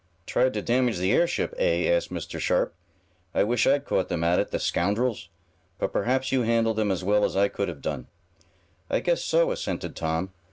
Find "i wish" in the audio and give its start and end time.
3.35-3.67